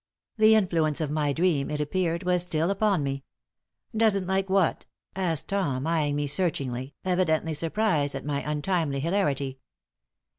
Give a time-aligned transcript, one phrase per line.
[0.37, 3.23] The influence of my dream, it appeared, was still upon me.
[3.95, 9.59] "Doesn't like what?" asked Tom, eying me searchingly, evidently surprised at my untimely hilarity.